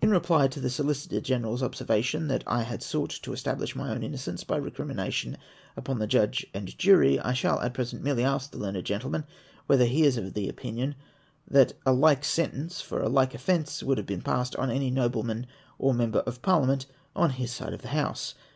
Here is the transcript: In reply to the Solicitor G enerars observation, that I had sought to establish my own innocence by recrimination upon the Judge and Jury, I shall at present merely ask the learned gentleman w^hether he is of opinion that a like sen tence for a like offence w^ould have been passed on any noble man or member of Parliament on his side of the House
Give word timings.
In 0.00 0.10
reply 0.10 0.48
to 0.48 0.58
the 0.58 0.68
Solicitor 0.68 1.20
G 1.20 1.32
enerars 1.32 1.62
observation, 1.62 2.26
that 2.26 2.42
I 2.48 2.62
had 2.64 2.82
sought 2.82 3.10
to 3.10 3.32
establish 3.32 3.76
my 3.76 3.90
own 3.90 4.02
innocence 4.02 4.42
by 4.42 4.56
recrimination 4.58 5.38
upon 5.76 6.00
the 6.00 6.08
Judge 6.08 6.44
and 6.52 6.76
Jury, 6.76 7.20
I 7.20 7.32
shall 7.32 7.60
at 7.60 7.72
present 7.72 8.02
merely 8.02 8.24
ask 8.24 8.50
the 8.50 8.58
learned 8.58 8.84
gentleman 8.84 9.24
w^hether 9.70 9.86
he 9.86 10.02
is 10.02 10.16
of 10.16 10.36
opinion 10.36 10.96
that 11.46 11.74
a 11.86 11.92
like 11.92 12.24
sen 12.24 12.50
tence 12.50 12.82
for 12.82 13.00
a 13.00 13.08
like 13.08 13.36
offence 13.36 13.84
w^ould 13.84 13.98
have 13.98 14.06
been 14.06 14.22
passed 14.22 14.56
on 14.56 14.68
any 14.68 14.90
noble 14.90 15.22
man 15.22 15.46
or 15.78 15.94
member 15.94 16.22
of 16.26 16.42
Parliament 16.42 16.86
on 17.14 17.30
his 17.30 17.52
side 17.52 17.72
of 17.72 17.82
the 17.82 17.88
House 17.94 18.34